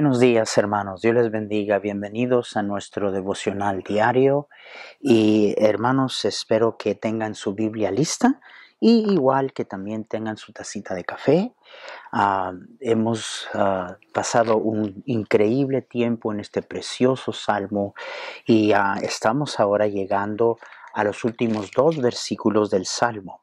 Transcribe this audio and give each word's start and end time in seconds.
Buenos 0.00 0.18
días 0.18 0.56
hermanos, 0.56 1.02
Dios 1.02 1.14
les 1.14 1.30
bendiga, 1.30 1.78
bienvenidos 1.78 2.56
a 2.56 2.62
nuestro 2.62 3.12
devocional 3.12 3.82
diario 3.82 4.48
y 4.98 5.54
hermanos 5.58 6.24
espero 6.24 6.78
que 6.78 6.94
tengan 6.94 7.34
su 7.34 7.52
Biblia 7.52 7.90
lista 7.90 8.40
y 8.80 9.12
igual 9.12 9.52
que 9.52 9.66
también 9.66 10.06
tengan 10.06 10.38
su 10.38 10.54
tacita 10.54 10.94
de 10.94 11.04
café. 11.04 11.52
Ah, 12.12 12.54
hemos 12.80 13.46
ah, 13.52 13.98
pasado 14.14 14.56
un 14.56 15.02
increíble 15.04 15.82
tiempo 15.82 16.32
en 16.32 16.40
este 16.40 16.62
precioso 16.62 17.34
salmo 17.34 17.94
y 18.46 18.72
ah, 18.72 18.94
estamos 19.02 19.60
ahora 19.60 19.86
llegando 19.86 20.56
a 20.94 21.04
los 21.04 21.24
últimos 21.24 21.72
dos 21.76 22.00
versículos 22.00 22.70
del 22.70 22.86
salmo. 22.86 23.39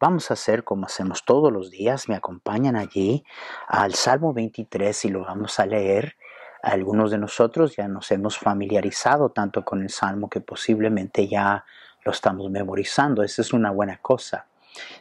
Vamos 0.00 0.30
a 0.30 0.34
hacer 0.34 0.62
como 0.62 0.86
hacemos 0.86 1.24
todos 1.24 1.52
los 1.52 1.72
días, 1.72 2.08
me 2.08 2.14
acompañan 2.14 2.76
allí 2.76 3.24
al 3.66 3.94
Salmo 3.94 4.32
23 4.32 5.06
y 5.06 5.08
lo 5.08 5.24
vamos 5.24 5.58
a 5.58 5.66
leer. 5.66 6.16
Algunos 6.62 7.10
de 7.10 7.18
nosotros 7.18 7.74
ya 7.74 7.88
nos 7.88 8.12
hemos 8.12 8.38
familiarizado 8.38 9.30
tanto 9.30 9.64
con 9.64 9.82
el 9.82 9.90
Salmo 9.90 10.30
que 10.30 10.40
posiblemente 10.40 11.26
ya 11.26 11.64
lo 12.04 12.12
estamos 12.12 12.48
memorizando. 12.48 13.24
Esa 13.24 13.42
es 13.42 13.52
una 13.52 13.72
buena 13.72 13.98
cosa. 13.98 14.46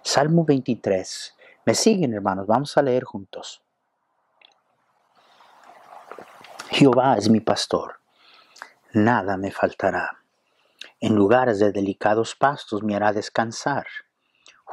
Salmo 0.01 0.43
23. 0.45 1.35
¿Me 1.65 1.75
siguen 1.75 2.15
hermanos? 2.15 2.47
Vamos 2.47 2.75
a 2.75 2.81
leer 2.81 3.03
juntos. 3.03 3.61
Jehová 6.69 7.17
es 7.17 7.29
mi 7.29 7.39
pastor, 7.39 7.99
nada 8.93 9.37
me 9.37 9.51
faltará. 9.51 10.17
En 10.99 11.15
lugares 11.15 11.59
de 11.59 11.71
delicados 11.71 12.35
pastos 12.35 12.81
me 12.81 12.95
hará 12.95 13.13
descansar 13.13 13.85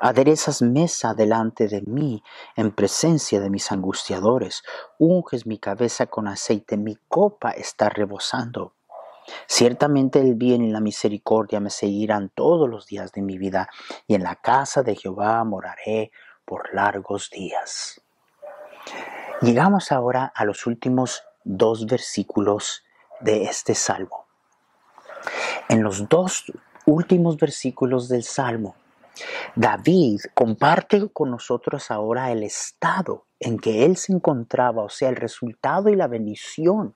Aderezas 0.00 0.62
mesa 0.62 1.14
delante 1.14 1.68
de 1.68 1.82
mí 1.82 2.22
en 2.54 2.70
presencia 2.72 3.40
de 3.40 3.50
mis 3.50 3.72
angustiadores. 3.72 4.62
Unges 4.98 5.46
mi 5.46 5.58
cabeza 5.58 6.06
con 6.06 6.28
aceite, 6.28 6.76
mi 6.76 6.96
copa 7.08 7.50
está 7.50 7.88
rebosando. 7.88 8.74
Ciertamente 9.46 10.20
el 10.20 10.34
bien 10.34 10.62
y 10.62 10.70
la 10.70 10.80
misericordia 10.80 11.60
me 11.60 11.70
seguirán 11.70 12.30
todos 12.34 12.68
los 12.68 12.86
días 12.86 13.12
de 13.12 13.22
mi 13.22 13.38
vida, 13.38 13.68
y 14.06 14.14
en 14.14 14.22
la 14.22 14.36
casa 14.36 14.82
de 14.82 14.94
Jehová 14.94 15.42
moraré 15.44 16.12
por 16.44 16.72
largos 16.74 17.30
días. 17.30 18.00
Llegamos 19.40 19.92
ahora 19.92 20.32
a 20.34 20.44
los 20.44 20.66
últimos 20.66 21.24
dos 21.44 21.86
versículos 21.86 22.84
de 23.20 23.44
este 23.44 23.74
salmo. 23.74 24.26
En 25.68 25.82
los 25.82 26.08
dos 26.08 26.44
últimos 26.84 27.36
versículos 27.36 28.08
del 28.08 28.22
salmo, 28.22 28.76
David 29.54 30.20
comparte 30.34 31.08
con 31.12 31.30
nosotros 31.30 31.90
ahora 31.90 32.30
el 32.32 32.42
estado 32.42 33.24
en 33.40 33.58
que 33.58 33.84
él 33.84 33.96
se 33.96 34.12
encontraba, 34.12 34.82
o 34.82 34.88
sea, 34.88 35.08
el 35.08 35.16
resultado 35.16 35.88
y 35.88 35.96
la 35.96 36.06
bendición 36.06 36.94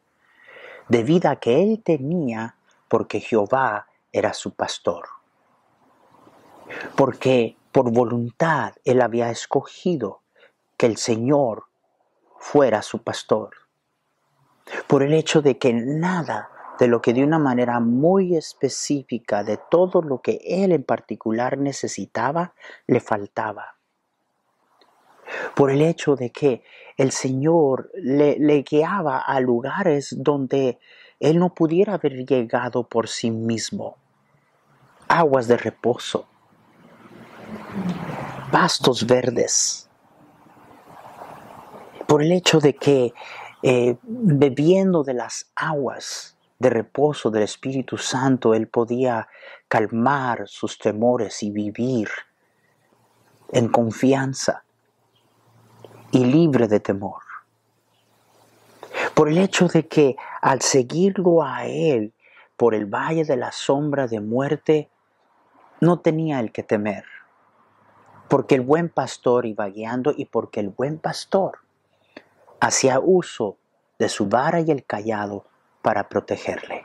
de 0.88 1.03
vida 1.03 1.36
que 1.36 1.62
él 1.62 1.82
tenía 1.84 2.56
porque 2.88 3.20
Jehová 3.20 3.86
era 4.12 4.32
su 4.34 4.53
pastor. 4.53 5.06
Porque 6.97 7.56
por 7.72 7.92
voluntad 7.92 8.75
él 8.84 9.00
había 9.00 9.30
escogido 9.30 10.20
que 10.76 10.86
el 10.86 10.97
Señor 10.97 11.64
fuera 12.38 12.82
su 12.82 13.03
pastor. 13.03 13.50
Por 14.86 15.03
el 15.03 15.14
hecho 15.14 15.42
de 15.42 15.59
que 15.59 15.72
nada 15.72 16.50
de 16.80 16.88
lo 16.88 17.02
que 17.02 17.12
de 17.12 17.22
una 17.22 17.38
manera 17.38 17.78
muy 17.78 18.34
específica 18.34 19.44
de 19.44 19.58
todo 19.70 20.00
lo 20.00 20.22
que 20.22 20.41
él 20.42 20.72
en 20.72 20.82
particular 20.82 21.58
necesitaba, 21.58 22.54
le 22.86 23.00
faltaba. 23.00 23.76
Por 25.54 25.70
el 25.70 25.82
hecho 25.82 26.16
de 26.16 26.30
que 26.30 26.64
el 26.96 27.12
Señor 27.12 27.91
le, 27.94 28.62
guiaba 28.62 29.18
a 29.18 29.41
lugares 29.41 30.16
donde 30.18 30.78
él 31.20 31.38
no 31.38 31.54
pudiera 31.54 31.94
haber 31.94 32.24
llegado 32.24 32.88
por 32.88 33.08
sí 33.08 33.30
mismo. 33.30 33.97
Aguas 35.06 35.48
de 35.48 35.58
reposo, 35.58 36.26
pastos 38.50 39.06
verdes. 39.06 39.91
Por 42.08 42.22
el 42.22 42.32
hecho 42.32 42.58
de 42.58 42.74
que 42.74 43.12
eh, 43.62 43.98
bebiendo 44.02 45.04
de 45.04 45.12
las 45.12 45.52
aguas 45.54 46.38
de 46.60 46.71
reposo 46.71 47.31
del 47.31 47.43
Espíritu 47.43 47.97
Santo, 47.97 48.54
él 48.54 48.69
podía 48.69 49.26
calmar 49.66 50.47
sus 50.47 50.78
temores 50.78 51.43
y 51.43 51.50
vivir 51.50 52.09
en 53.50 53.69
confianza 53.69 54.62
y 56.12 56.25
libre 56.25 56.69
de 56.69 56.78
temor. 56.78 57.22
Por 59.15 59.31
el 59.31 59.38
hecho 59.38 59.69
de 59.69 59.88
que 59.88 60.16
al 60.43 60.60
seguirlo 60.60 61.43
a 61.43 61.66
él 61.66 62.12
por 62.56 62.75
el 62.75 62.84
valle 62.84 63.25
de 63.25 63.37
la 63.37 63.53
sombra 63.53 64.06
de 64.06 64.21
muerte, 64.21 64.91
no 65.81 66.00
tenía 66.00 66.41
el 66.41 66.53
que 66.53 66.62
temer, 66.62 67.04
porque 68.28 68.54
el 68.54 68.60
buen 68.60 68.91
pastor 68.91 69.47
iba 69.47 69.66
guiando 69.69 70.12
y 70.15 70.27
porque 70.27 70.60
el 70.60 70.69
buen 70.69 70.98
pastor 70.98 71.60
hacía 72.60 73.00
uso 73.00 73.56
de 73.98 74.10
su 74.10 74.27
vara 74.27 74.60
y 74.60 74.71
el 74.71 74.84
callado 74.84 75.47
para 75.82 76.08
protegerle. 76.08 76.84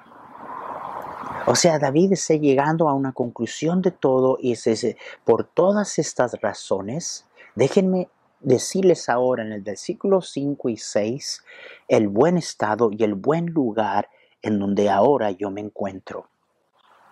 O 1.48 1.56
sea, 1.56 1.78
David 1.78 2.14
está 2.14 2.34
llegando 2.34 2.90
a 2.90 2.94
una 2.94 3.12
conclusión 3.12 3.82
de 3.82 3.92
todo 3.92 4.38
y 4.40 4.52
dice, 4.52 4.98
por 5.24 5.44
todas 5.44 6.00
estas 6.00 6.40
razones, 6.42 7.26
déjenme 7.54 8.10
decirles 8.40 9.10
ahora 9.10 9.44
en 9.44 9.52
el 9.52 9.62
versículo 9.62 10.22
5 10.22 10.70
y 10.70 10.78
6 10.78 11.44
el 11.88 12.08
buen 12.08 12.38
estado 12.38 12.90
y 12.92 13.04
el 13.04 13.14
buen 13.14 13.48
lugar 13.48 14.10
en 14.42 14.60
donde 14.60 14.90
ahora 14.90 15.32
yo 15.32 15.52
me 15.52 15.62
encuentro. 15.62 16.30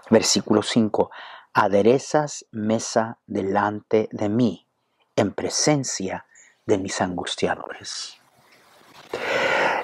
Versículo 0.10 0.64
5, 0.64 1.12
aderezas 1.54 2.46
mesa 2.52 3.20
delante 3.28 4.10
de 4.12 4.30
mí 4.30 4.68
en 5.16 5.34
presencia 5.34 6.26
de 6.66 6.78
mis 6.78 7.02
angustiadores. 7.02 8.18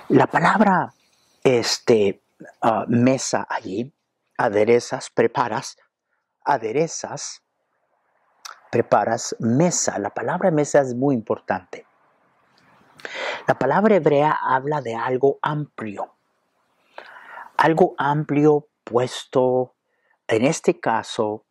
La 0.09 0.27
palabra 0.27 0.93
este, 1.57 2.23
ah, 2.61 2.85
mesa 2.87 3.45
allí, 3.49 3.93
aderezas, 4.37 5.09
preparas, 5.09 5.77
aderezas, 6.43 7.43
preparas 8.71 9.35
mesa. 9.39 9.97
La 9.99 10.11
palabra 10.11 10.51
mesa 10.51 10.81
es 10.81 10.93
muy 10.93 11.15
importante. 11.15 11.85
La 13.47 13.57
palabra 13.57 13.95
hebrea 13.95 14.37
habla 14.41 14.81
de 14.81 14.95
algo 14.95 15.39
amplio, 15.41 16.15
algo 17.57 17.95
amplio 17.97 18.67
puesto, 18.83 19.75
en 20.27 20.45
este 20.45 20.79
caso, 20.79 21.45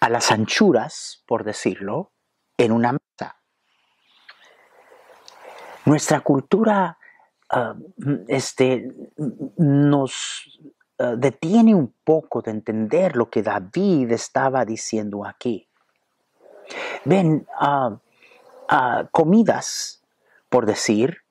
a 0.00 0.08
las 0.08 0.30
anchuras, 0.30 1.22
por 1.26 1.44
decirlo, 1.44 2.12
en 2.56 2.72
una 2.72 2.92
mesa. 2.92 3.36
Nuestra 5.84 6.20
cultura 6.20 6.97
Ah, 7.50 7.74
este, 8.26 8.92
nos 9.56 10.60
ah, 10.98 11.14
detiene 11.16 11.74
un 11.74 11.94
poco 12.04 12.42
de 12.42 12.50
entender 12.50 13.16
lo 13.16 13.30
que 13.30 13.42
David 13.42 14.12
estaba 14.12 14.64
diciendo 14.64 15.24
aquí. 15.24 15.66
Ven, 17.04 17.46
uh, 17.62 17.96
comidas, 19.10 20.02
por 20.50 20.66
decir, 20.66 21.22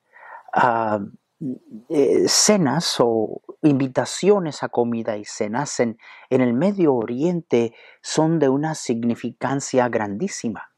eh, 1.90 2.28
cenas 2.28 2.96
o 3.00 3.42
invitaciones 3.62 4.64
a 4.64 4.70
comida 4.70 5.18
y 5.18 5.26
cenas 5.26 5.80
en, 5.80 6.00
en 6.32 6.42
el 6.42 6.54
Medio 6.54 6.96
Oriente 6.96 7.76
son 8.02 8.40
de 8.40 8.50
una 8.50 8.74
significancia 8.74 9.88
grandísima. 9.90 10.72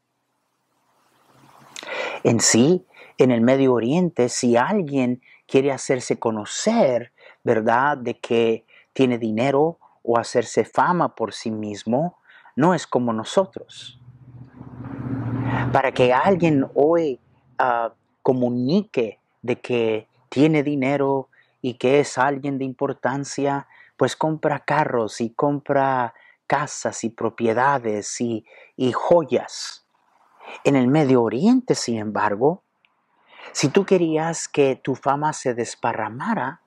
En 2.24 2.40
sí, 2.40 2.86
en 3.22 3.30
el 3.30 3.42
Medio 3.42 3.74
Oriente, 3.74 4.30
si 4.30 4.56
alguien 4.56 5.20
quiere 5.46 5.72
hacerse 5.72 6.18
conocer, 6.18 7.12
¿verdad?, 7.44 7.98
de 7.98 8.18
que 8.18 8.64
tiene 8.94 9.18
dinero 9.18 9.78
o 10.02 10.18
hacerse 10.18 10.64
fama 10.64 11.14
por 11.14 11.34
sí 11.34 11.50
mismo, 11.50 12.16
no 12.56 12.72
es 12.72 12.86
como 12.86 13.12
nosotros. 13.12 14.00
Para 15.70 15.92
que 15.92 16.14
alguien 16.14 16.66
hoy 16.74 17.20
ah, 17.58 17.92
comunique 18.22 19.18
de 19.42 19.60
que 19.60 20.08
tiene 20.30 20.62
dinero 20.62 21.28
y 21.60 21.74
que 21.74 22.00
es 22.00 22.16
alguien 22.16 22.56
de 22.56 22.64
importancia, 22.64 23.66
pues 23.98 24.16
compra 24.16 24.60
carros 24.60 25.20
y 25.20 25.30
compra 25.30 26.14
casas 26.46 27.04
y 27.04 27.10
propiedades 27.10 28.18
y, 28.20 28.46
y 28.76 28.92
joyas. 28.92 29.86
En 30.64 30.74
el 30.74 30.88
Medio 30.88 31.22
Oriente, 31.22 31.74
sin 31.74 31.98
embargo, 31.98 32.62
si 33.52 33.68
tú 33.68 33.84
querías 33.84 34.48
que 34.48 34.76
tu 34.76 34.94
fama 34.94 35.32
se 35.32 35.54
desparramara, 35.54 36.60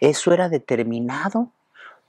eso 0.00 0.32
era 0.32 0.48
determinado 0.48 1.52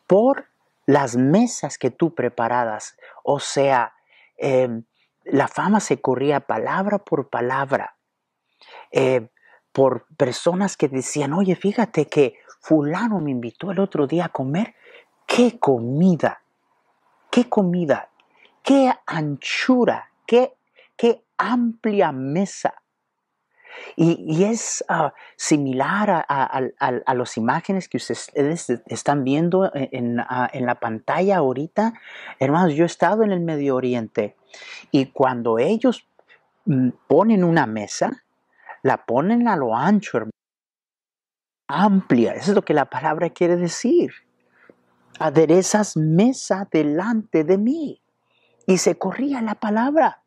por 0.07 0.47
las 0.85 1.15
mesas 1.15 1.77
que 1.77 1.91
tú 1.91 2.13
preparadas. 2.13 2.97
O 3.23 3.39
sea, 3.39 3.93
em, 4.37 4.83
la 5.23 5.47
fama 5.47 5.79
se 5.79 6.01
corría 6.01 6.41
palabra 6.41 6.97
por 6.99 7.29
palabra 7.29 7.95
eh, 8.91 9.29
por 9.71 10.05
personas 10.17 10.75
que 10.75 10.89
decían, 10.89 11.33
oye, 11.33 11.55
fíjate 11.55 12.07
que 12.07 12.39
fulano 12.59 13.19
me 13.19 13.31
invitó 13.31 13.71
el 13.71 13.79
otro 13.79 14.05
día 14.05 14.25
a 14.25 14.29
comer. 14.29 14.75
¡Qué 15.25 15.59
comida! 15.59 16.41
¡Qué 17.29 17.47
comida! 17.47 18.09
¡Qué 18.63 18.93
anchura! 19.05 20.11
¡Qué, 20.25 20.55
qué 20.97 21.23
amplia 21.37 22.11
mesa! 22.11 22.80
Y, 23.95 24.43
es 24.43 24.83
ah, 24.87 25.13
similar 25.35 26.09
a, 26.09 26.21
a, 26.27 27.13
las 27.13 27.37
imágenes 27.37 27.87
que 27.89 27.97
ustedes 27.97 28.69
están 28.87 29.23
viendo 29.23 29.71
en, 29.73 30.19
ah, 30.19 30.49
en, 30.51 30.65
la 30.65 30.75
pantalla 30.75 31.37
ahorita. 31.37 31.93
Hermanos, 32.39 32.73
yo 32.73 32.83
he 32.83 32.87
estado 32.87 33.23
en 33.23 33.31
el 33.31 33.41
Medio 33.41 33.75
Oriente 33.75 34.35
y 34.91 35.07
cuando 35.07 35.59
ellos 35.59 36.07
mm, 36.65 36.89
ponen 37.07 37.43
una 37.43 37.65
mesa, 37.65 38.23
la 38.83 39.05
ponen 39.05 39.47
a 39.47 39.55
lo 39.55 39.75
ancho. 39.75 40.19
Amplia, 41.67 42.33
eso 42.33 42.51
es 42.51 42.55
lo 42.55 42.63
que 42.63 42.73
la 42.73 42.85
palabra 42.85 43.29
quiere 43.29 43.55
decir. 43.55 44.11
Aderezas 45.19 45.95
mesa 45.95 46.67
delante 46.71 47.43
de 47.43 47.57
mí. 47.57 48.01
Y 48.65 48.77
se 48.77 48.97
corría 48.97 49.41
la 49.41 49.55
palabra. 49.55 50.20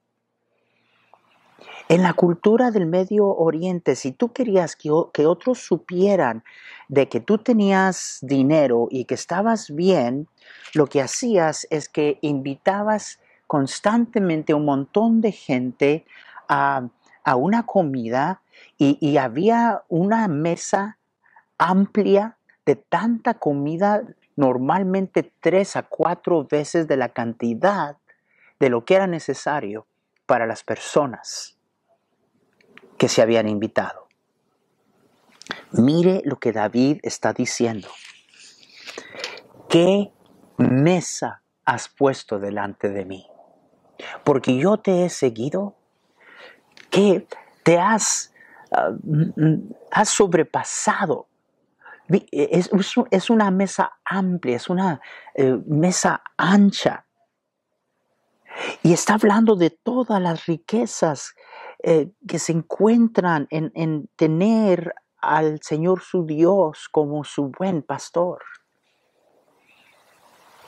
En 1.89 2.03
la 2.03 2.15
cultura 2.15 2.71
del 2.71 2.87
Medio 2.87 3.27
Oriente, 3.27 3.95
si 3.95 4.13
tú 4.13 4.33
querías 4.33 4.75
que, 4.75 4.91
otros 4.91 5.59
supieran 5.59 6.43
de 6.89 7.09
que 7.11 7.21
tú 7.21 7.37
tenías 7.37 8.19
dinero 8.23 8.89
y 8.91 9.05
que 9.05 9.15
estabas 9.15 9.71
bien, 9.71 10.27
lo 10.73 10.87
que 10.87 11.03
hacías 11.03 11.67
es 11.69 11.91
que 11.91 12.19
invitabas 12.23 13.21
constantemente 13.47 14.55
un 14.55 14.65
montón 14.65 15.21
de 15.21 15.33
gente 15.33 16.07
a, 16.49 16.89
una 17.37 17.65
comida 17.65 18.41
y, 18.79 18.97
y, 19.01 19.19
había 19.19 19.83
una 19.89 20.27
mesa 20.29 20.99
amplia 21.59 22.39
de 22.65 22.77
tanta 22.77 23.35
comida, 23.35 24.03
normalmente 24.37 25.33
tres 25.41 25.77
a 25.77 25.83
cuatro 25.83 26.47
veces 26.51 26.89
de 26.89 26.97
la 26.97 27.11
cantidad 27.11 27.99
de 28.59 28.69
lo 28.71 28.85
que 28.85 28.95
era 28.95 29.07
necesario 29.07 29.87
para 30.27 30.47
las 30.47 30.65
personas 30.65 31.59
que 32.99 33.09
se 33.09 33.23
habían 33.23 33.49
invitado. 33.49 34.09
Mire 35.73 36.23
lo 36.25 36.39
que 36.39 36.53
David 36.53 37.01
está 37.03 37.33
diciendo. 37.33 37.89
¿Qué 39.69 40.13
mesa 40.57 41.43
has 41.65 41.89
puesto 41.89 42.39
delante 42.39 42.91
de 42.91 43.05
mí? 43.05 43.27
Porque 44.23 44.57
yo 44.57 44.79
te 44.79 45.05
he 45.05 45.11
seguido, 45.11 45.77
que 46.91 47.27
te 47.63 47.79
has, 47.79 48.33
ah, 48.71 48.91
has 49.91 50.09
sobrepasado. 50.09 51.29
Es, 52.31 53.31
una 53.31 53.51
mesa 53.51 53.99
amplia, 54.05 54.57
es 54.57 54.69
una 54.69 55.01
eh, 55.35 55.59
mesa 55.67 56.23
ancha. 56.37 57.07
Y 58.83 58.93
está 58.93 59.15
hablando 59.15 59.57
de 59.57 59.71
todas 59.71 60.21
las 60.21 60.47
riquezas 60.47 61.35
eh, 61.83 62.11
que 62.27 62.39
se 62.39 62.53
encuentran 62.53 63.47
en, 63.51 64.09
tener 64.17 64.95
al 65.21 65.61
Señor 65.63 66.03
su 66.03 66.25
Dios 66.25 66.89
como 66.91 67.25
su 67.25 67.51
buen 67.51 67.83
pastor. 67.83 68.43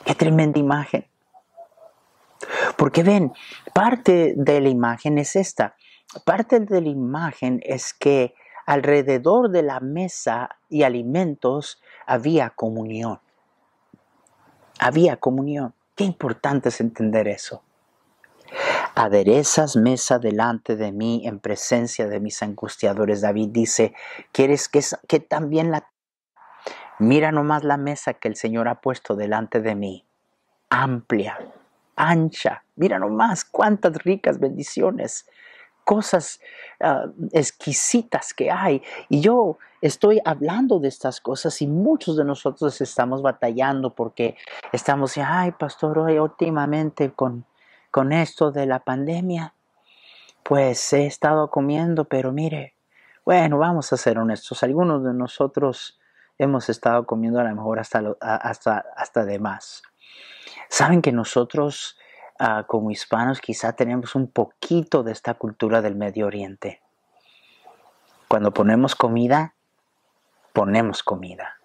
Qué 0.05 0.15
tremenda 0.15 0.59
imagen. 0.59 1.07
Porque 2.77 3.03
ven, 3.03 3.33
parte 3.73 4.33
de 4.35 4.61
la 4.61 4.69
imagen 4.69 5.17
es 5.17 5.35
esta. 5.35 5.75
Parte 6.23 6.59
de 6.59 6.81
la 6.81 6.89
imagen 6.89 7.59
es 7.63 7.93
que 7.93 8.33
alrededor 8.65 9.49
de 9.49 9.63
la 9.63 9.79
mesa 9.79 10.57
y 10.69 10.83
alimentos 10.83 11.81
había 12.05 12.51
comunión. 12.51 13.19
Había 14.79 15.17
comunión. 15.17 15.73
Qué 15.95 16.03
importante 16.03 16.69
es 16.69 16.79
entender 16.79 17.27
eso. 17.27 17.63
Aderezas 18.99 19.75
mesa 19.75 20.17
delante 20.17 20.75
de 20.75 20.91
mí 20.91 21.21
en 21.25 21.39
presencia 21.39 22.07
de 22.07 22.19
mis 22.19 22.41
angustiadores. 22.41 23.21
David 23.21 23.49
dice, 23.51 23.93
¿quieres 24.31 24.67
que, 24.67 25.19
también 25.19 25.69
la... 25.69 25.87
Mira 26.97 27.31
nomás 27.31 27.63
la 27.63 27.77
mesa 27.77 28.15
que 28.15 28.27
el 28.27 28.35
Señor 28.35 28.67
ha 28.67 28.81
puesto 28.81 29.15
delante 29.15 29.61
de 29.61 29.75
mí. 29.75 30.03
Amplia, 30.71 31.37
ancha. 31.95 32.63
Mira 32.75 32.97
nomás 32.97 33.45
cuántas 33.45 33.93
ricas 34.03 34.39
bendiciones 34.39 35.27
cosas 35.83 36.41
ah, 36.81 37.05
exquisitas 37.31 38.33
que 38.33 38.49
hay. 38.51 38.81
Y 39.09 39.21
yo 39.21 39.59
estoy 39.79 40.19
hablando 40.25 40.79
de 40.79 40.87
estas 40.87 41.21
cosas 41.21 41.61
y 41.61 41.67
muchos 41.67 42.17
de 42.17 42.25
nosotros 42.25 42.81
estamos 42.81 43.21
batallando 43.21 43.93
porque 43.93 44.35
estamos, 44.73 45.17
ay, 45.17 45.51
pastor, 45.51 45.99
hoy 45.99 46.17
últimamente 46.17 47.13
con 47.13 47.45
con 47.97 48.13
esto 48.13 48.51
de 48.51 48.67
la 48.67 48.77
pandemia, 48.77 49.55
pues 50.43 50.93
he 50.93 51.07
estado 51.07 51.49
comiendo, 51.49 52.05
pero 52.05 52.31
mire, 52.31 52.75
bueno, 53.25 53.57
vamos 53.57 53.91
a 53.91 53.97
ser 53.97 54.19
honestos, 54.19 54.61
algunos 54.61 55.03
de 55.03 55.15
nosotros 55.15 55.99
hemos 56.37 56.69
estado 56.69 57.07
comiendo 57.07 57.39
a 57.39 57.43
lo 57.43 57.55
mejor 57.55 57.79
hasta, 57.79 58.03
hasta, 58.21 58.85
hasta 58.95 59.25
de 59.25 59.39
más. 59.39 59.81
Saben 60.69 61.01
que 61.01 61.11
nosotros 61.11 61.97
ah, 62.37 62.65
como 62.67 62.91
hispanos 62.91 63.41
quizá 63.41 63.73
tenemos 63.73 64.13
un 64.13 64.27
poquito 64.27 65.01
de 65.01 65.13
esta 65.13 65.33
cultura 65.33 65.81
del 65.81 65.95
Medio 65.95 66.27
Oriente. 66.27 66.83
Cuando 68.27 68.53
ponemos 68.53 68.93
comida, 68.93 69.55
ponemos 70.53 71.01
comida. 71.01 71.57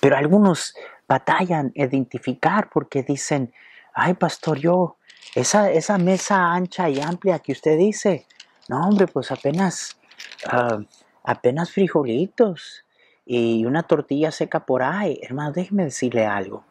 Pero 0.00 0.16
algunos 0.16 0.76
batallan 1.08 1.72
identificar 1.74 2.70
porque 2.70 3.02
dicen, 3.02 3.52
ay 3.92 4.14
pastor, 4.14 4.58
yo 4.58 4.95
esa, 5.34 5.70
esa 5.70 5.98
mesa 5.98 6.52
ancha 6.52 6.88
y 6.88 7.00
amplia 7.00 7.38
que 7.38 7.52
usted 7.52 7.76
dice, 7.78 8.26
no 8.68 8.86
hombre, 8.86 9.06
pues 9.06 9.30
apenas, 9.30 9.98
ah, 10.46 10.78
apenas 11.24 11.70
frijolitos 11.70 12.84
y 13.24 13.64
una 13.64 13.82
tortilla 13.82 14.30
seca 14.30 14.64
por 14.64 14.82
ahí. 14.82 15.18
Hermano, 15.22 15.52
déjeme 15.52 15.84
decirle 15.84 16.26
algo. 16.26 16.64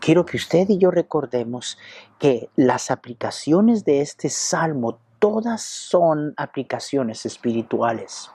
Quiero 0.00 0.24
que 0.24 0.36
usted 0.36 0.68
y 0.68 0.78
yo 0.78 0.90
recordemos 0.90 1.78
que 2.18 2.48
las 2.56 2.90
aplicaciones 2.90 3.84
de 3.84 4.00
este 4.00 4.30
salmo 4.30 4.98
todas 5.18 5.62
son 5.62 6.34
aplicaciones 6.36 7.26
espirituales. 7.26 8.30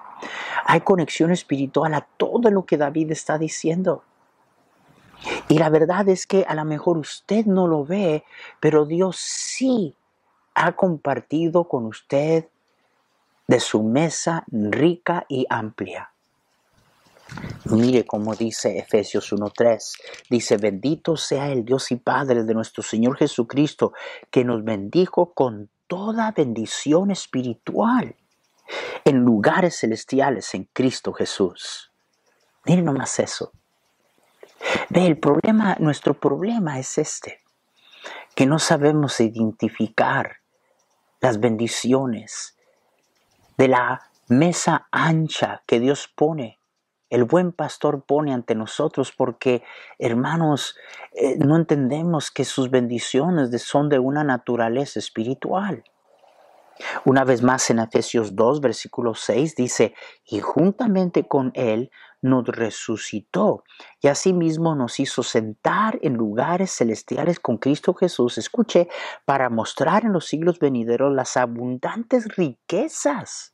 Hay 0.66 0.82
conexión 0.82 1.32
espiritual 1.32 1.94
a 1.94 2.02
todo 2.18 2.52
lo 2.52 2.66
que 2.66 2.78
David 2.78 3.12
está 3.12 3.38
diciendo. 3.38 4.04
Y 5.48 5.58
la 5.58 5.70
verdad 5.70 6.08
es 6.10 6.28
que 6.28 6.46
a 6.48 6.56
lo 6.56 6.66
mejor 6.66 6.98
usted 6.98 7.46
no 7.46 7.68
lo 7.68 7.86
ve, 7.86 8.24
pero 8.60 8.86
Dios 8.86 9.18
sí 9.18 9.96
ha 10.56 10.74
compartido 10.74 11.66
con 11.66 11.86
usted 11.86 12.48
de 13.48 13.60
su 13.60 13.84
mesa 13.84 14.46
rica 14.48 15.26
y 15.28 15.46
amplia. 15.50 16.12
Mire 17.66 18.06
cómo 18.06 18.36
dice 18.36 18.78
Efesios 18.78 19.32
1.3. 19.32 19.98
Dice, 20.30 20.58
bendito 20.58 21.16
sea 21.16 21.50
el 21.50 21.64
Dios 21.64 21.92
y 21.92 21.96
Padre 21.96 22.44
de 22.44 22.54
nuestro 22.54 22.84
Señor 22.84 23.18
Jesucristo, 23.18 23.94
que 24.30 24.44
nos 24.44 24.64
bendijo 24.64 25.34
con 25.34 25.70
toda 25.88 26.32
bendición 26.32 27.12
espiritual 27.12 28.16
en 29.06 29.18
lugares 29.18 29.80
celestiales 29.80 30.54
en 30.54 30.68
Cristo 30.74 31.14
Jesús. 31.14 31.92
Mire 32.66 32.82
nomás 32.82 33.20
eso. 33.20 33.52
El 34.94 35.18
problema, 35.18 35.76
nuestro 35.80 36.14
problema 36.14 36.80
es 36.80 36.98
este, 36.98 37.40
que 38.36 38.46
no 38.46 38.60
sabemos 38.60 39.20
identificar 39.20 40.38
las 41.20 41.40
bendiciones 41.40 42.58
de 43.58 43.68
la 43.68 44.02
mesa 44.28 44.88
ancha 44.92 45.64
que 45.66 45.80
Dios 45.80 46.12
pone, 46.14 46.62
el 47.12 47.26
buen 47.26 47.52
pastor 47.52 48.06
pone 48.06 48.34
ante 48.34 48.56
nosotros, 48.56 49.12
porque, 49.12 49.64
hermanos, 50.00 50.78
eh, 51.12 51.36
no 51.38 51.58
entendemos 51.58 52.32
que 52.32 52.46
sus 52.46 52.72
bendiciones 52.72 53.50
son 53.62 53.90
de 53.90 54.00
una 54.00 54.24
naturaleza 54.24 54.98
espiritual. 54.98 55.84
Una 57.04 57.26
vez 57.26 57.44
más 57.44 57.70
en 57.70 57.80
Efesios 57.80 58.34
2, 58.38 58.62
versículo 58.62 59.14
6 59.14 59.56
dice, 59.58 59.94
y 60.26 60.40
juntamente 60.40 61.28
con 61.28 61.52
Él 61.54 61.92
nos 62.22 62.46
resucitó 62.46 63.64
y 64.00 64.08
asimismo 64.08 64.76
nos 64.76 65.00
hizo 65.00 65.24
sentar 65.24 65.98
en 66.02 66.14
lugares 66.14 66.72
celestiales 66.72 67.40
con 67.40 67.58
Cristo 67.58 67.94
Jesús, 67.94 68.38
escuche, 68.38 68.88
para 69.26 69.50
mostrar 69.50 70.06
en 70.06 70.14
los 70.14 70.28
siglos 70.28 70.60
venideros 70.60 71.14
las 71.14 71.36
abundantes 71.36 72.28
riquezas, 72.36 73.54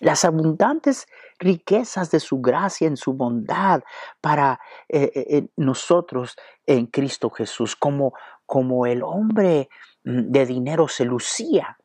las 0.00 0.24
abundantes 0.24 1.06
riquezas 1.38 2.10
de 2.10 2.20
su 2.20 2.40
gracia 2.40 2.86
en 2.86 2.96
su 2.96 3.14
bondad 3.14 3.82
para 4.20 4.60
eh, 4.88 5.10
eh, 5.14 5.46
nosotros 5.56 6.36
en 6.66 6.86
Cristo 6.86 7.30
Jesús, 7.30 7.74
como, 7.74 8.12
como 8.44 8.86
el 8.86 9.02
hombre 9.02 9.68
mm, 10.04 10.30
de 10.30 10.46
dinero 10.46 10.88
se 10.88 11.04
lucía, 11.04 11.78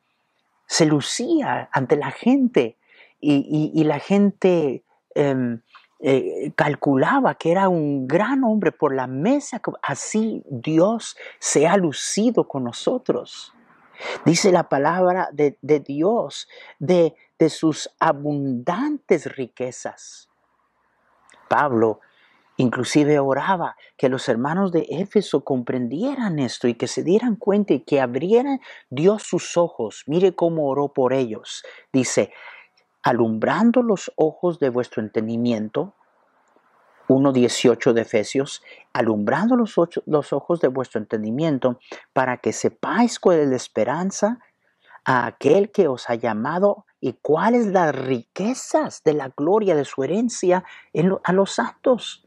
se 0.66 0.86
lucía 0.86 1.68
ante 1.72 1.96
la 1.96 2.10
gente 2.10 2.76
y, 3.22 3.84
la 3.84 3.98
gente 3.98 4.84
em, 5.14 5.60
eh, 6.02 6.52
calculaba 6.56 7.34
que 7.34 7.52
era 7.52 7.68
un 7.68 8.08
gran 8.08 8.42
hombre 8.44 8.72
por 8.72 8.94
la 8.94 9.06
mesa, 9.06 9.60
así 9.82 10.42
Dios 10.48 11.16
se 11.38 11.66
ha 11.68 11.76
lucido 11.76 12.48
con 12.48 12.64
nosotros. 12.64 13.52
Dice 14.24 14.50
la 14.50 14.68
palabra 14.68 15.28
de, 15.32 15.56
Dios, 15.80 16.48
de, 16.78 17.14
de 17.38 17.50
sus 17.50 17.90
abundantes 17.98 19.36
riquezas. 19.36 20.30
Pablo 21.48 22.00
inclusive 22.56 23.18
oraba 23.18 23.76
que 23.96 24.08
los 24.08 24.28
hermanos 24.28 24.70
de 24.70 24.86
Éfeso 24.90 25.44
comprendieran 25.44 26.38
esto 26.38 26.68
y 26.68 26.74
que 26.74 26.86
se 26.86 27.02
dieran 27.02 27.36
cuenta 27.36 27.72
y 27.74 27.80
que 27.80 28.00
abrieran 28.00 28.60
Dios 28.90 29.22
sus 29.22 29.56
ojos. 29.56 30.04
Mire 30.06 30.34
cómo 30.34 30.68
oró 30.68 30.92
por 30.92 31.12
ellos. 31.12 31.64
Dice, 31.92 32.32
alumbrando 33.02 33.82
los 33.82 34.12
ojos 34.16 34.58
de 34.58 34.70
vuestro 34.70 35.02
entendimiento, 35.02 35.94
1.18 37.08 37.92
de 37.92 38.02
Efesios, 38.02 38.62
alumbrando 38.92 39.56
los, 39.56 39.74
los, 40.06 40.32
ojos 40.32 40.60
de 40.60 40.68
vuestro 40.68 41.00
entendimiento, 41.00 41.80
para 42.12 42.36
que 42.36 42.52
sepáis 42.52 43.18
cuál 43.18 43.40
es 43.40 43.48
la 43.48 43.56
esperanza 43.56 44.38
a 45.04 45.26
aquel 45.26 45.72
que 45.72 45.88
os 45.88 46.08
ha 46.08 46.14
llamado 46.14 46.84
y 47.00 47.14
cuáles 47.14 47.66
las 47.66 47.94
riquezas 47.94 49.02
de 49.02 49.14
la 49.14 49.32
gloria 49.34 49.74
de 49.74 49.84
su 49.84 50.04
herencia 50.04 50.64
a 51.24 51.32
los 51.32 51.52
santos. 51.52 52.26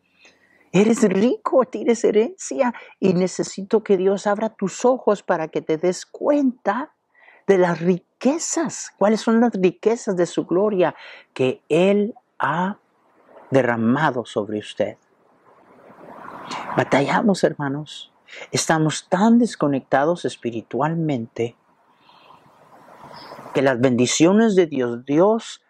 Eres 0.71 1.03
rico, 1.03 1.65
tienes 1.65 2.03
herencia 2.03 2.73
y 2.99 3.13
necesito 3.13 3.83
que 3.83 3.95
Dios 3.95 4.25
abra 4.25 4.49
tus 4.49 4.85
ojos 4.85 5.21
para 5.21 5.47
que 5.47 5.61
te 5.61 5.77
des 5.77 6.05
cuenta 6.05 6.92
de 7.47 7.57
las 7.57 7.79
riquezas. 7.79 8.91
¿Cuáles 8.97 9.21
son 9.21 9.39
las 9.39 9.53
riquezas 9.53 10.15
de 10.15 10.25
su 10.25 10.45
gloria 10.45 10.95
que 11.33 11.61
Él 11.69 12.15
ha 12.39 12.77
derramado 13.51 14.25
sobre 14.25 14.59
usted? 14.59 14.97
Batallamos, 16.75 17.43
hermanos. 17.43 18.11
Estamos 18.51 19.07
tan 19.09 19.37
desconectados 19.37 20.25
espiritualmente 20.25 21.55
que 23.53 23.61
las 23.61 23.79
bendiciones 23.79 24.55
de 24.55 24.65
Dios, 24.65 25.05
Dios 25.05 25.61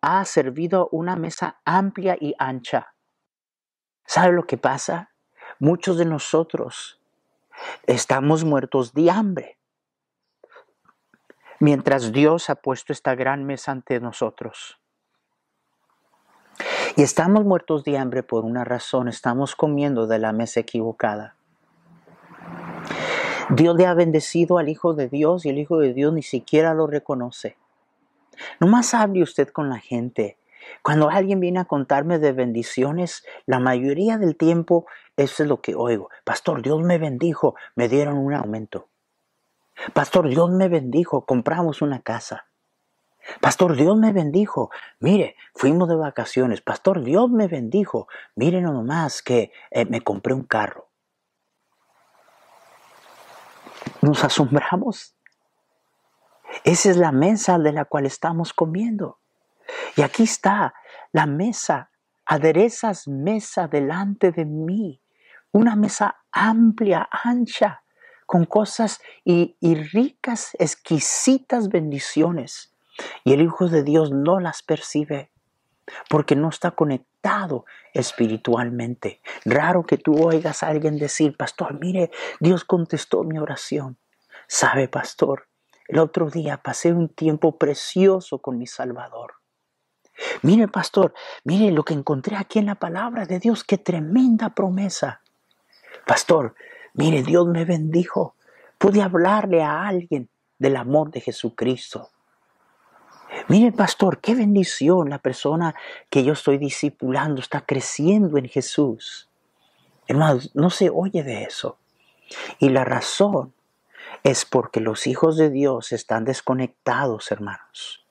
ha 0.00 0.24
servido 0.24 0.88
una 0.90 1.16
mesa 1.16 1.60
amplia 1.64 2.16
y 2.20 2.34
ancha. 2.38 2.94
¿Sabe 4.04 4.32
lo 4.32 4.46
que 4.46 4.58
pasa? 4.58 5.12
Muchos 5.60 5.98
de 5.98 6.04
nosotros 6.04 7.00
estamos 7.86 8.44
muertos 8.44 8.92
de 8.94 9.10
hambre 9.10 9.57
mientras 11.60 12.12
Dios 12.12 12.50
ha 12.50 12.56
puesto 12.56 12.92
esta 12.92 13.14
gran 13.14 13.44
mesa 13.44 13.72
ante 13.72 14.00
nosotros. 14.00 14.78
Y 16.96 17.02
estamos 17.02 17.44
muertos 17.44 17.84
de 17.84 17.96
hambre 17.98 18.22
por 18.22 18.44
una 18.44 18.64
razón, 18.64 19.08
estamos 19.08 19.54
comiendo 19.54 20.06
de 20.06 20.18
la 20.18 20.32
mesa 20.32 20.60
equivocada. 20.60 21.36
Dios 23.50 23.76
le 23.76 23.86
ha 23.86 23.94
bendecido 23.94 24.58
al 24.58 24.68
Hijo 24.68 24.94
de 24.94 25.08
Dios 25.08 25.46
y 25.46 25.50
el 25.50 25.58
Hijo 25.58 25.78
de 25.78 25.94
Dios 25.94 26.12
ni 26.12 26.22
siquiera 26.22 26.74
lo 26.74 26.86
reconoce. 26.86 27.56
No 28.60 28.66
más 28.66 28.94
hable 28.94 29.22
usted 29.22 29.48
con 29.48 29.68
la 29.68 29.78
gente. 29.78 30.38
Cuando 30.82 31.08
alguien 31.08 31.40
viene 31.40 31.60
a 31.60 31.64
contarme 31.64 32.18
de 32.18 32.32
bendiciones, 32.32 33.24
la 33.46 33.58
mayoría 33.58 34.18
del 34.18 34.36
tiempo 34.36 34.86
eso 35.16 35.42
es 35.42 35.48
lo 35.48 35.60
que 35.60 35.74
oigo. 35.74 36.10
Pastor, 36.24 36.62
Dios 36.62 36.82
me 36.82 36.98
bendijo, 36.98 37.54
me 37.74 37.88
dieron 37.88 38.18
un 38.18 38.34
aumento. 38.34 38.88
Pastor, 39.92 40.28
Dios 40.28 40.50
me 40.50 40.68
bendijo, 40.68 41.24
compramos 41.24 41.82
una 41.82 42.02
casa. 42.02 42.46
Pastor, 43.40 43.76
Dios 43.76 43.96
me 43.96 44.12
bendijo. 44.12 44.70
Mire, 45.00 45.36
fuimos 45.54 45.88
de 45.88 45.96
vacaciones. 45.96 46.60
Pastor, 46.60 47.02
Dios 47.02 47.30
me 47.30 47.46
bendijo. 47.46 48.08
Miren 48.34 48.64
nomás 48.64 49.22
que 49.22 49.52
eh, 49.70 49.84
me 49.84 50.00
compré 50.00 50.34
un 50.34 50.44
carro. 50.44 50.88
Nos 54.00 54.24
asombramos. 54.24 55.14
Esa 56.64 56.90
es 56.90 56.96
la 56.96 57.12
mesa 57.12 57.58
de 57.58 57.72
la 57.72 57.84
cual 57.84 58.06
estamos 58.06 58.52
comiendo. 58.52 59.18
Y 59.96 60.02
aquí 60.02 60.22
está 60.22 60.74
la 61.12 61.26
mesa. 61.26 61.90
Aderezas 62.24 63.08
mesa 63.08 63.68
delante 63.68 64.32
de 64.32 64.44
mí. 64.44 65.02
Una 65.52 65.76
mesa 65.76 66.16
amplia, 66.32 67.08
ancha 67.10 67.82
con 68.28 68.44
cosas 68.44 69.00
y, 69.24 69.56
ricas, 69.62 70.54
exquisitas 70.58 71.70
bendiciones. 71.70 72.74
Y 73.24 73.32
el 73.32 73.40
Hijo 73.40 73.68
de 73.68 73.82
Dios 73.82 74.12
no 74.12 74.38
las 74.38 74.62
percibe 74.62 75.30
porque 76.10 76.36
no 76.36 76.50
está 76.50 76.72
conectado 76.72 77.64
espiritualmente. 77.94 79.22
Raro 79.46 79.86
que 79.86 79.96
tú 79.96 80.22
oigas 80.22 80.62
a 80.62 80.68
alguien 80.68 80.98
decir, 80.98 81.38
pastor, 81.38 81.80
mire, 81.80 82.10
Dios 82.38 82.64
contestó 82.64 83.24
mi 83.24 83.38
oración. 83.38 83.96
¿Sabe, 84.46 84.88
pastor? 84.88 85.48
El 85.86 85.98
otro 85.98 86.28
día 86.28 86.58
pasé 86.58 86.92
un 86.92 87.08
tiempo 87.08 87.56
precioso 87.56 88.40
con 88.40 88.58
mi 88.58 88.66
Salvador. 88.66 89.36
Mire, 90.42 90.68
pastor, 90.68 91.14
mire 91.44 91.70
lo 91.70 91.82
que 91.82 91.94
encontré 91.94 92.36
aquí 92.36 92.58
en 92.58 92.66
la 92.66 92.74
palabra 92.74 93.24
de 93.24 93.38
Dios, 93.38 93.64
qué 93.64 93.78
tremenda 93.78 94.50
promesa. 94.50 95.22
Pastor, 96.06 96.54
Mire, 96.94 97.22
Dios 97.22 97.46
me 97.46 97.64
bendijo. 97.64 98.34
Pude 98.78 99.02
hablarle 99.02 99.62
a 99.62 99.86
alguien 99.86 100.28
del 100.58 100.76
amor 100.76 101.10
de 101.10 101.20
Jesucristo. 101.20 102.10
Mire, 103.48 103.72
pastor, 103.72 104.20
qué 104.20 104.34
bendición 104.34 105.10
la 105.10 105.18
persona 105.18 105.74
que 106.10 106.24
yo 106.24 106.32
estoy 106.32 106.58
discipulando 106.58 107.40
está 107.40 107.60
creciendo 107.60 108.38
en 108.38 108.48
Jesús. 108.48 109.28
Hermanos, 110.06 110.50
no 110.54 110.70
se 110.70 110.90
oye 110.90 111.22
de 111.22 111.42
eso. 111.42 111.78
Y 112.58 112.70
la 112.70 112.84
razón 112.84 113.54
es 114.22 114.44
porque 114.44 114.80
los 114.80 115.06
hijos 115.06 115.36
de 115.36 115.50
Dios 115.50 115.92
están 115.92 116.24
desconectados, 116.24 117.30
hermanos, 117.30 118.04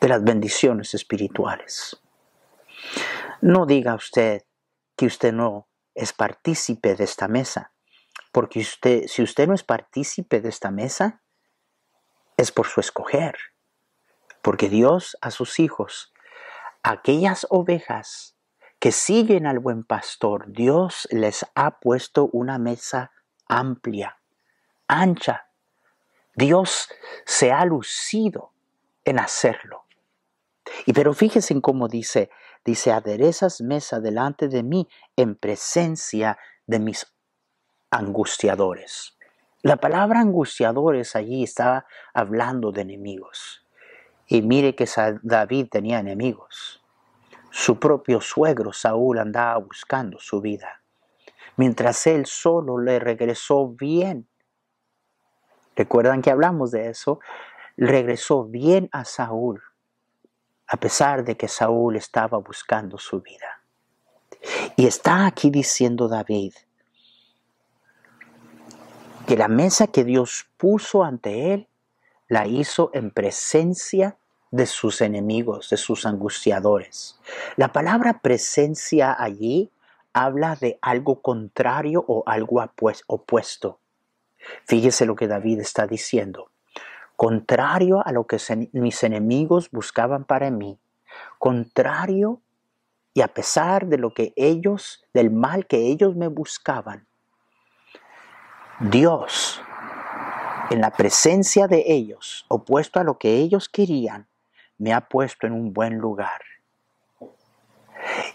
de 0.00 0.08
las 0.08 0.22
bendiciones 0.22 0.94
espirituales. 0.94 2.00
No 3.40 3.66
diga 3.66 3.94
usted 3.94 4.42
que 4.96 5.06
usted 5.06 5.32
no 5.32 5.67
es 5.98 6.12
partícipe 6.12 6.94
de 6.94 7.04
esta 7.04 7.28
mesa. 7.28 7.72
Porque 8.32 8.60
usted, 8.60 9.06
si 9.08 9.22
usted 9.22 9.48
no 9.48 9.54
es 9.54 9.64
partícipe 9.64 10.40
de 10.40 10.48
esta 10.48 10.70
mesa, 10.70 11.22
es 12.36 12.52
por 12.52 12.66
su 12.68 12.80
escoger. 12.80 13.36
Porque 14.40 14.68
Dios 14.68 15.18
a 15.20 15.30
sus 15.30 15.58
hijos, 15.58 16.12
aquellas 16.82 17.46
ovejas 17.50 18.36
que 18.78 18.92
siguen 18.92 19.46
al 19.46 19.58
buen 19.58 19.82
pastor, 19.82 20.44
Dios 20.52 21.08
les 21.10 21.44
ha 21.56 21.80
puesto 21.80 22.30
una 22.32 22.58
mesa 22.58 23.10
amplia, 23.48 24.18
ancha. 24.86 25.48
Dios 26.36 26.88
se 27.26 27.50
ha 27.50 27.64
lucido 27.64 28.52
en 29.04 29.18
hacerlo. 29.18 29.84
Y 30.86 30.92
pero 30.92 31.12
fíjense 31.12 31.54
en 31.54 31.60
cómo 31.60 31.88
dice, 31.88 32.30
dice, 32.64 32.92
aderezas 32.92 33.60
mesa 33.60 33.98
delante 33.98 34.46
de 34.46 34.62
mí 34.62 34.88
en 35.18 35.34
presencia 35.34 36.38
de 36.66 36.78
mis 36.78 37.12
angustiadores. 37.90 39.18
La 39.62 39.76
palabra 39.76 40.20
angustiadores 40.20 41.16
allí 41.16 41.42
estaba 41.42 41.86
hablando 42.14 42.70
de 42.70 42.82
enemigos. 42.82 43.66
Y 44.28 44.42
mire 44.42 44.76
que 44.76 44.86
David 45.22 45.68
tenía 45.72 45.98
enemigos. 45.98 46.84
Su 47.50 47.80
propio 47.80 48.20
suegro 48.20 48.72
Saúl 48.72 49.18
andaba 49.18 49.58
buscando 49.58 50.20
su 50.20 50.40
vida, 50.40 50.82
mientras 51.56 52.06
él 52.06 52.26
solo 52.26 52.78
le 52.78 53.00
regresó 53.00 53.68
bien. 53.70 54.28
¿Recuerdan 55.74 56.22
que 56.22 56.30
hablamos 56.30 56.70
de 56.70 56.90
eso? 56.90 57.18
Regresó 57.76 58.44
bien 58.44 58.88
a 58.92 59.04
Saúl, 59.04 59.60
a 60.68 60.76
pesar 60.76 61.24
de 61.24 61.36
que 61.36 61.48
Saúl 61.48 61.96
estaba 61.96 62.38
buscando 62.38 62.98
su 62.98 63.20
vida. 63.20 63.57
Y 64.76 64.86
está 64.86 65.26
aquí 65.26 65.50
diciendo 65.50 66.08
David, 66.08 66.54
que 69.26 69.36
la 69.36 69.48
mesa 69.48 69.88
que 69.88 70.04
Dios 70.04 70.46
puso 70.56 71.04
ante 71.04 71.52
él 71.52 71.68
la 72.28 72.46
hizo 72.46 72.90
en 72.94 73.10
presencia 73.10 74.16
de 74.50 74.66
sus 74.66 75.00
enemigos, 75.00 75.68
de 75.70 75.76
sus 75.76 76.06
angustiadores. 76.06 77.20
La 77.56 77.72
palabra 77.72 78.20
presencia 78.20 79.14
allí 79.18 79.70
habla 80.12 80.56
de 80.56 80.78
algo 80.80 81.20
contrario 81.20 82.04
o 82.06 82.22
algo 82.26 82.64
opuesto. 83.06 83.80
Fíjese 84.64 85.04
lo 85.04 85.14
que 85.14 85.28
David 85.28 85.60
está 85.60 85.86
diciendo. 85.86 86.50
Contrario 87.16 88.06
a 88.06 88.12
lo 88.12 88.26
que 88.26 88.38
mis 88.72 89.02
enemigos 89.02 89.70
buscaban 89.70 90.24
para 90.24 90.50
mí, 90.50 90.78
contrario 91.38 92.40
y 93.18 93.20
a 93.20 93.26
pesar 93.26 93.88
de 93.88 93.98
lo 93.98 94.14
que 94.14 94.32
ellos, 94.36 95.04
del 95.12 95.32
mal 95.32 95.66
que 95.66 95.88
ellos 95.88 96.14
me 96.14 96.28
buscaban, 96.28 97.04
Dios, 98.78 99.60
en 100.70 100.80
la 100.80 100.92
presencia 100.92 101.66
de 101.66 101.82
ellos, 101.88 102.46
opuesto 102.46 103.00
a 103.00 103.02
lo 103.02 103.18
que 103.18 103.38
ellos 103.38 103.68
querían, 103.68 104.28
me 104.78 104.92
ha 104.92 105.00
puesto 105.00 105.48
en 105.48 105.52
un 105.54 105.72
buen 105.72 105.98
lugar 105.98 106.40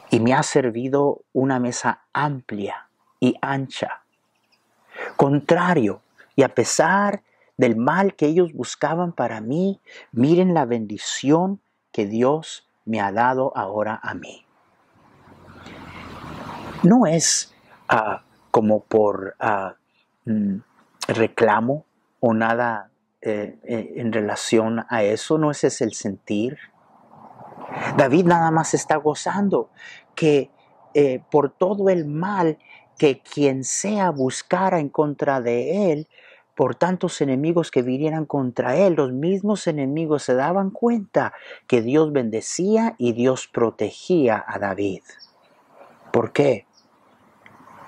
y 0.10 0.20
me 0.20 0.34
ha 0.34 0.44
servido 0.44 1.22
una 1.32 1.60
mesa 1.60 2.04
amplia 2.12 2.90
y 3.22 3.38
ancha. 3.42 4.04
Contrario, 5.16 6.02
y 6.36 6.44
a 6.44 6.54
pesar 6.54 7.24
del 7.56 7.78
mal 7.78 8.16
que 8.16 8.26
ellos 8.26 8.52
buscaban 8.52 9.14
para 9.14 9.40
mí, 9.40 9.80
miren 10.12 10.54
la 10.54 10.66
bendición 10.66 11.62
que 11.94 12.06
Dios 12.06 12.68
me 12.84 13.00
ha 13.00 13.14
dado 13.14 13.54
ahora 13.56 13.98
a 14.04 14.14
mí. 14.14 14.43
No 16.84 17.06
es 17.08 17.54
ah, 17.90 18.24
como 18.52 18.84
por 18.84 19.36
ah, 19.40 19.76
mm, 20.26 20.58
reclamo 21.08 21.86
o 22.20 22.34
nada 22.34 22.92
eh, 23.22 23.58
eh, 23.64 23.94
en 23.96 24.12
relación 24.12 24.86
a 24.90 25.04
eso, 25.04 25.38
no 25.38 25.52
ese 25.52 25.68
es 25.68 25.82
el 25.82 25.94
sentir. 25.94 26.58
David 27.98 28.26
nada 28.26 28.52
más 28.52 28.74
está 28.74 28.98
gozando 28.98 29.70
que 30.14 30.52
eh, 30.94 31.24
por 31.32 31.50
todo 31.50 31.90
el 31.90 32.06
mal 32.06 32.58
que 32.98 33.22
quien 33.22 33.64
sea 33.64 34.10
buscara 34.12 34.80
en 34.80 34.90
contra 34.90 35.42
de 35.42 35.92
él, 35.92 36.08
por 36.56 36.76
tantos 36.76 37.22
enemigos 37.22 37.72
que 37.72 37.82
vinieran 37.82 38.26
contra 38.26 38.76
él, 38.76 38.94
los 38.96 39.12
mismos 39.12 39.68
enemigos 39.68 40.24
se 40.24 40.36
daban 40.36 40.70
cuenta 40.70 41.34
que 41.66 41.82
Dios 41.82 42.12
bendecía 42.12 42.96
y 42.98 43.14
Dios 43.14 43.48
protegía 43.48 44.44
a 44.46 44.60
David. 44.60 45.02
¿Por 46.12 46.32
qué? 46.32 46.68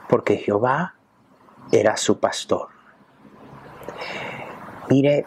Porque 0.10 0.38
Jehová 0.38 0.96
era 1.72 1.98
su 1.98 2.20
pastor. 2.20 2.70
Mire, 4.90 5.26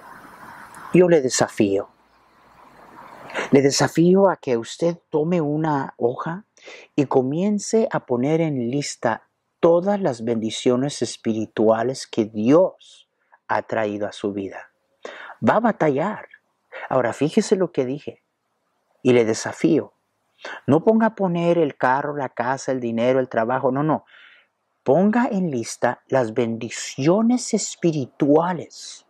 yo 0.94 1.08
le 1.08 1.20
desafío. 1.20 1.88
Le 3.50 3.62
desafío 3.62 4.28
a 4.28 4.37
que 4.37 4.56
usted 4.56 4.99
tome 5.11 5.40
una 5.40 5.94
hoja 5.97 6.44
y 6.97 7.06
comience 7.06 7.88
a 7.90 8.06
poner 8.06 8.40
en 8.40 8.70
lista 8.70 9.28
todas 9.61 10.00
las 10.00 10.25
bendiciones 10.25 11.02
espirituales 11.02 12.06
que 12.06 12.25
Dios 12.25 13.08
ha 13.49 13.62
traído 13.62 14.06
a 14.06 14.12
su 14.12 14.32
vida. 14.32 14.70
Va 15.47 15.56
a 15.56 15.61
batallar. 15.61 16.28
Ahora 16.88 17.12
fíjese 17.12 17.56
lo 17.56 17.73
que 17.73 17.85
dije 17.85 18.23
y 19.02 19.12
le 19.12 19.25
desafío. 19.25 19.92
No 20.66 20.85
ponga 20.85 21.08
a 21.08 21.14
poner 21.14 21.58
el 21.58 21.76
carro, 21.76 22.16
la 22.16 22.28
casa, 22.28 22.70
el 22.70 22.80
dinero, 22.80 23.18
el 23.18 23.28
trabajo, 23.28 23.73
no, 23.73 23.82
no. 23.82 24.04
Ponga 24.88 25.28
en 25.30 25.50
lista 25.50 26.00
las 26.09 26.33
bendiciones 26.33 27.52
espirituales 27.52 29.04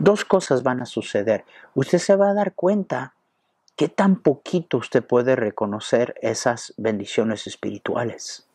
Dos 0.00 0.24
cosas 0.24 0.62
van 0.64 0.80
a 0.80 0.86
suceder. 0.86 1.44
Usted 1.74 1.98
se 1.98 2.16
va 2.16 2.30
a 2.30 2.34
dar 2.34 2.54
cuenta 2.54 3.14
que 3.76 3.88
tan 3.88 4.16
poquito 4.16 4.78
usted 4.78 5.06
puede 5.06 5.36
reconocer 5.36 6.14
esas 6.20 6.74
bendiciones 6.76 7.46
espirituales. 7.46 8.48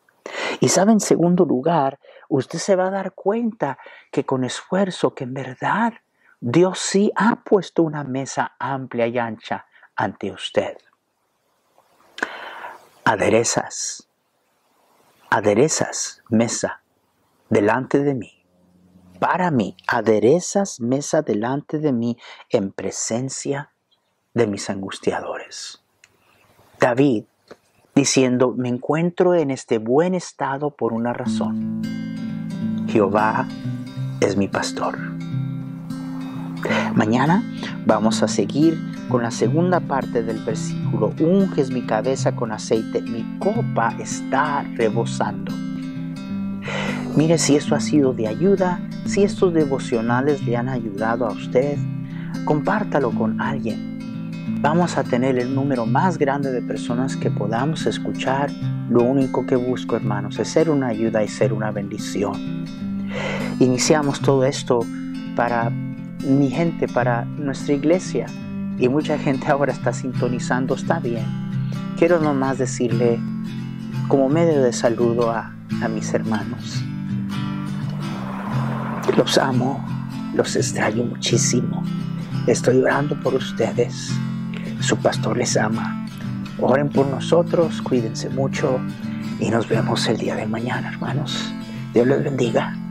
Y 0.59 0.67
sabe, 0.69 0.91
en 0.91 0.99
segundo 0.99 1.45
lugar, 1.45 1.99
usted 2.29 2.59
se 2.59 2.75
va 2.75 2.87
a 2.87 2.91
dar 2.91 3.13
cuenta 3.13 3.77
que 4.11 4.25
con 4.25 4.43
esfuerzo, 4.43 5.13
que 5.13 5.23
en 5.23 5.33
verdad 5.33 5.93
Dios 6.41 6.79
sí 6.79 7.11
ha 7.15 7.37
puesto 7.43 7.83
una 7.83 8.03
mesa 8.03 8.55
amplia 8.59 9.07
y 9.07 9.17
ancha 9.17 9.67
ante 9.95 10.31
usted. 10.31 10.77
Aderezas, 13.03 14.09
aderezas 15.29 16.23
mesa 16.29 16.81
delante 17.49 17.99
de 17.99 18.15
mí 18.15 18.35
para 19.19 19.49
mí, 19.49 19.75
aderezas 19.87 20.79
mesa 20.79 21.21
delante 21.21 21.79
de 21.79 21.91
mí 21.91 22.17
en 22.49 22.71
presencia 22.71 23.71
de 24.33 24.47
mis 24.47 24.69
angustiadores. 24.69 25.81
David 26.79 27.23
diciendo, 27.95 28.53
me 28.57 28.69
encuentro 28.69 29.33
en 29.33 29.51
este 29.51 29.77
buen 29.77 30.13
estado 30.13 30.71
por 30.71 30.91
una 30.93 31.13
razón. 31.13 31.81
Jehová 32.89 33.47
es 34.19 34.35
mi 34.35 34.47
pastor. 34.47 34.97
Mañana 36.93 37.43
vamos 37.85 38.21
a 38.21 38.27
seguir 38.27 38.77
con 39.09 39.23
la 39.23 39.31
segunda 39.31 39.79
parte 39.79 40.23
del 40.23 40.43
versículo. 40.43 41.13
Unges 41.19 41.71
mi 41.71 41.81
cabeza 41.81 42.35
con 42.35 42.51
aceite, 42.51 43.01
mi 43.01 43.23
copa 43.39 43.93
está 43.99 44.63
rebosando. 44.75 45.53
Mire 47.15 47.37
si 47.37 47.55
esto 47.55 47.75
ha 47.75 47.79
sido 47.79 48.13
de 48.13 48.27
ayuda, 48.27 48.79
si 49.05 49.23
estos 49.23 49.53
devocionales 49.53 50.45
le 50.45 50.57
han 50.57 50.67
ayudado 50.67 51.27
a 51.27 51.31
usted, 51.31 51.77
compártalo 52.43 53.11
con 53.11 53.39
alguien. 53.39 53.95
Vamos 54.61 54.97
a 54.97 55.03
tener 55.03 55.37
el 55.37 55.53
número 55.53 55.85
más 55.85 56.17
grande 56.17 56.51
de 56.51 56.61
personas 56.61 57.15
que 57.15 57.31
podamos 57.31 57.85
escuchar. 57.85 58.51
Lo 58.89 59.03
único 59.03 59.45
que 59.45 59.55
busco, 59.55 59.95
hermanos, 59.95 60.39
es 60.39 60.49
ser 60.49 60.69
una 60.69 60.87
ayuda 60.87 61.23
y 61.23 61.27
ser 61.27 61.53
una 61.53 61.71
bendición. 61.71 62.65
Iniciamos 63.59 64.19
todo 64.19 64.43
esto 64.43 64.79
para 65.35 65.69
mi 65.69 66.49
gente, 66.49 66.87
para 66.87 67.25
nuestra 67.25 67.73
iglesia. 67.73 68.27
Y 68.77 68.89
mucha 68.89 69.17
gente 69.17 69.47
ahora 69.47 69.71
está 69.71 69.93
sintonizando, 69.93 70.75
está 70.75 70.99
bien. 70.99 71.25
Quiero 71.97 72.19
nomás 72.19 72.57
decirle, 72.57 73.19
como 74.07 74.29
medio 74.29 74.61
de 74.61 74.73
saludo 74.73 75.31
a, 75.31 75.53
a 75.81 75.87
mis 75.87 76.13
hermanos, 76.13 76.83
los 79.17 79.37
amo, 79.37 79.83
los 80.33 80.55
extraño 80.55 81.03
muchísimo. 81.05 81.83
Estoy 82.47 82.81
orando 82.81 83.19
por 83.21 83.33
ustedes. 83.33 84.11
Su 84.81 84.97
pastor 84.97 85.37
les 85.37 85.55
ama. 85.55 86.05
Oren 86.59 86.89
por 86.89 87.07
nosotros, 87.07 87.81
cuídense 87.81 88.29
mucho 88.29 88.79
y 89.39 89.49
nos 89.49 89.67
vemos 89.67 90.07
el 90.07 90.17
día 90.17 90.35
de 90.35 90.45
mañana, 90.45 90.89
hermanos. 90.89 91.53
Dios 91.93 92.07
les 92.07 92.23
bendiga. 92.23 92.84